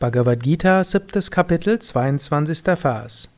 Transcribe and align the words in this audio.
Bhagavad 0.00 0.44
Gita, 0.44 0.84
siebtes 0.84 1.32
Kapitel, 1.32 1.80
22. 1.80 2.62
Vers. 2.76 3.28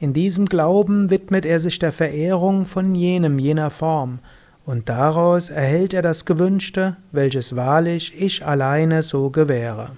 In 0.00 0.12
diesem 0.12 0.46
Glauben 0.46 1.10
widmet 1.10 1.46
er 1.46 1.60
sich 1.60 1.78
der 1.78 1.92
Verehrung 1.92 2.66
von 2.66 2.96
jenem, 2.96 3.38
jener 3.38 3.70
Form, 3.70 4.18
und 4.66 4.88
daraus 4.88 5.48
erhält 5.48 5.94
er 5.94 6.02
das 6.02 6.24
Gewünschte, 6.24 6.96
welches 7.12 7.54
wahrlich 7.54 8.20
ich 8.20 8.44
alleine 8.44 9.04
so 9.04 9.30
gewähre. 9.30 9.92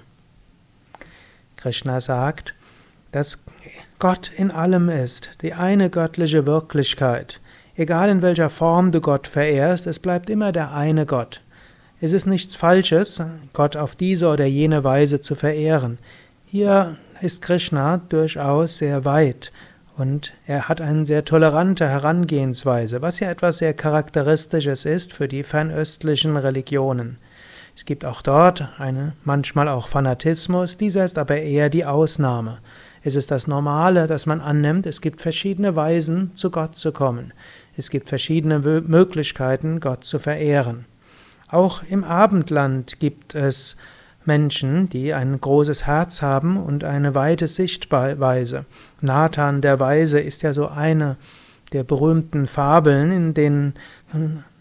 Krishna 1.56 2.02
sagt, 2.02 2.52
dass 3.12 3.38
Gott 3.98 4.30
in 4.36 4.50
allem 4.50 4.90
ist, 4.90 5.30
die 5.40 5.54
eine 5.54 5.88
göttliche 5.88 6.44
Wirklichkeit. 6.44 7.40
Egal 7.76 8.10
in 8.10 8.20
welcher 8.20 8.50
Form 8.50 8.92
du 8.92 9.00
Gott 9.00 9.26
verehrst, 9.26 9.86
es 9.86 9.98
bleibt 9.98 10.28
immer 10.28 10.52
der 10.52 10.74
eine 10.74 11.06
Gott. 11.06 11.40
Es 12.02 12.12
ist 12.12 12.26
nichts 12.26 12.56
Falsches, 12.56 13.22
Gott 13.52 13.76
auf 13.76 13.94
diese 13.94 14.28
oder 14.28 14.46
jene 14.46 14.84
Weise 14.84 15.20
zu 15.20 15.34
verehren. 15.34 15.98
Hier 16.46 16.96
ist 17.20 17.42
Krishna 17.42 17.98
durchaus 18.08 18.78
sehr 18.78 19.04
weit 19.04 19.52
und 19.98 20.32
er 20.46 20.70
hat 20.70 20.80
eine 20.80 21.04
sehr 21.04 21.26
tolerante 21.26 21.86
Herangehensweise, 21.86 23.02
was 23.02 23.20
ja 23.20 23.30
etwas 23.30 23.58
sehr 23.58 23.74
Charakteristisches 23.74 24.86
ist 24.86 25.12
für 25.12 25.28
die 25.28 25.42
fernöstlichen 25.42 26.38
Religionen. 26.38 27.18
Es 27.76 27.84
gibt 27.84 28.06
auch 28.06 28.22
dort 28.22 28.66
eine, 28.78 29.12
manchmal 29.24 29.68
auch 29.68 29.88
Fanatismus, 29.88 30.78
dieser 30.78 31.04
ist 31.04 31.18
aber 31.18 31.36
eher 31.36 31.68
die 31.68 31.84
Ausnahme. 31.84 32.60
Es 33.02 33.14
ist 33.14 33.30
das 33.30 33.46
Normale, 33.46 34.06
das 34.06 34.24
man 34.24 34.40
annimmt. 34.40 34.86
Es 34.86 35.02
gibt 35.02 35.20
verschiedene 35.20 35.76
Weisen, 35.76 36.34
zu 36.34 36.50
Gott 36.50 36.76
zu 36.76 36.92
kommen. 36.92 37.34
Es 37.76 37.90
gibt 37.90 38.08
verschiedene 38.08 38.58
Möglichkeiten, 38.58 39.80
Gott 39.80 40.04
zu 40.04 40.18
verehren. 40.18 40.86
Auch 41.50 41.82
im 41.82 42.04
Abendland 42.04 43.00
gibt 43.00 43.34
es 43.34 43.76
Menschen, 44.24 44.88
die 44.88 45.12
ein 45.12 45.40
großes 45.40 45.84
Herz 45.84 46.22
haben 46.22 46.56
und 46.56 46.84
eine 46.84 47.16
weite 47.16 47.48
Sichtweise. 47.48 48.66
Nathan 49.00 49.60
der 49.60 49.80
Weise 49.80 50.20
ist 50.20 50.42
ja 50.42 50.52
so 50.52 50.68
eine 50.68 51.16
der 51.72 51.82
berühmten 51.82 52.46
Fabeln, 52.46 53.10
in 53.10 53.34
denen 53.34 53.74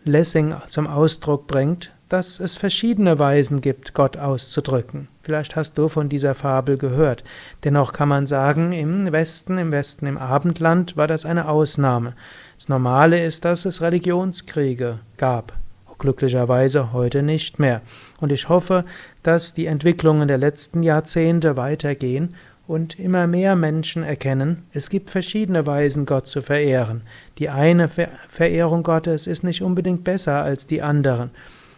Lessing 0.03 0.55
zum 0.67 0.87
Ausdruck 0.87 1.45
bringt, 1.45 1.91
dass 2.07 2.39
es 2.39 2.57
verschiedene 2.57 3.19
Weisen 3.19 3.61
gibt, 3.61 3.93
Gott 3.93 4.17
auszudrücken. 4.17 5.09
Vielleicht 5.21 5.55
hast 5.55 5.77
du 5.77 5.89
von 5.89 6.09
dieser 6.09 6.33
Fabel 6.33 6.77
gehört. 6.77 7.23
Dennoch 7.63 7.93
kann 7.93 8.09
man 8.09 8.25
sagen, 8.25 8.71
im 8.71 9.11
Westen, 9.11 9.59
im 9.59 9.71
Westen, 9.71 10.07
im 10.07 10.17
Abendland 10.17 10.97
war 10.97 11.05
das 11.05 11.23
eine 11.23 11.49
Ausnahme. 11.49 12.13
Das 12.57 12.67
Normale 12.67 13.23
ist, 13.23 13.45
dass 13.45 13.65
es 13.65 13.81
Religionskriege 13.81 14.99
gab 15.17 15.53
glücklicherweise 15.99 16.93
heute 16.93 17.21
nicht 17.21 17.59
mehr. 17.59 17.81
Und 18.19 18.31
ich 18.31 18.49
hoffe, 18.49 18.85
dass 19.23 19.53
die 19.53 19.67
Entwicklungen 19.67 20.27
der 20.27 20.37
letzten 20.37 20.83
Jahrzehnte 20.83 21.57
weitergehen 21.57 22.35
und 22.67 22.99
immer 22.99 23.25
mehr 23.25 23.55
Menschen 23.55 24.03
erkennen, 24.03 24.63
es 24.73 24.89
gibt 24.89 25.09
verschiedene 25.09 25.65
Weisen, 25.65 26.05
Gott 26.05 26.27
zu 26.27 26.41
verehren. 26.41 27.01
Die 27.39 27.49
eine 27.49 27.89
Verehrung 28.29 28.83
Gottes 28.83 29.27
ist 29.27 29.43
nicht 29.43 29.61
unbedingt 29.63 30.03
besser 30.03 30.43
als 30.43 30.67
die 30.67 30.81
anderen. 30.81 31.31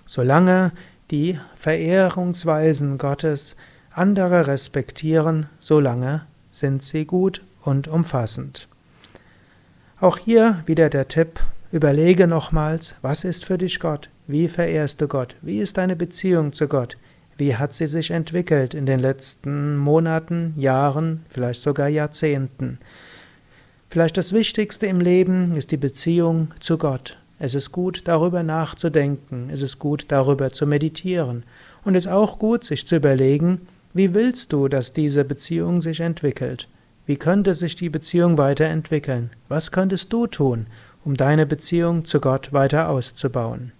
Solange 0.05 0.72
die 1.09 1.39
Verehrungsweisen 1.58 2.97
Gottes 2.97 3.56
andere 3.94 4.47
respektieren, 4.47 5.47
solange 5.59 6.25
sind 6.52 6.83
sie 6.83 7.06
gut 7.06 7.41
und 7.63 7.88
umfassend. 7.88 8.67
Auch 10.00 10.17
hier 10.17 10.63
wieder 10.66 10.89
der 10.89 11.08
Tipp, 11.08 11.39
Überlege 11.72 12.27
nochmals, 12.27 12.95
was 13.02 13.23
ist 13.23 13.45
für 13.45 13.58
dich 13.58 13.80
Gott? 13.80 14.09
Wie 14.27 14.50
verehrst 14.50 15.00
du 15.00 15.08
Gott? 15.08 15.38
Wie 15.41 15.59
ist 15.59 15.78
deine 15.78 15.95
Beziehung 15.95 16.52
zu 16.52 16.67
Gott? 16.67 16.97
Wie 17.38 17.55
hat 17.55 17.73
sie 17.73 17.88
sich 17.88 18.11
entwickelt 18.11 18.73
in 18.73 18.86
den 18.86 19.00
letzten 19.00 19.78
Monaten, 19.78 20.53
Jahren, 20.58 21.25
vielleicht 21.30 21.61
sogar 21.61 21.88
Jahrzehnten? 21.88 22.78
Vielleicht 23.89 24.17
das 24.17 24.33
Wichtigste 24.33 24.86
im 24.88 25.00
Leben 25.00 25.55
ist 25.55 25.72
die 25.72 25.78
Beziehung 25.78 26.50
zu 26.59 26.78
Gott. 26.78 27.18
Es 27.40 27.56
ist 27.56 27.72
gut, 27.72 28.06
darüber 28.06 28.44
nachzudenken. 28.44 29.50
Es 29.50 29.62
ist 29.62 29.79
gut, 29.79 30.06
darüber 30.09 30.51
zu 30.51 30.67
meditieren. 30.67 31.44
Und 31.85 31.96
es 31.96 32.06
ist 32.06 32.12
auch 32.12 32.38
gut, 32.38 32.66
sich 32.66 32.85
zu 32.85 32.97
überlegen, 32.97 33.62
wie 33.94 34.13
willst 34.13 34.51
du, 34.51 34.67
dass 34.67 34.91
diese 34.91 35.23
Beziehung 35.23 35.81
sich 35.81 36.01
entwickelt? 36.01 36.67
Wie 37.06 37.16
könnte 37.16 37.56
sich 37.56 37.75
die 37.75 37.90
Beziehung 37.90 38.38
weiterentwickeln? 38.38 39.31
Was 39.47 39.72
könntest 39.72 40.13
du 40.13 40.28
tun, 40.28 40.67
um 41.03 41.16
deine 41.16 41.45
Beziehung 41.45 42.06
zu 42.06 42.19
Gott 42.19 42.53
weiter 42.53 42.89
auszubauen. 42.89 43.72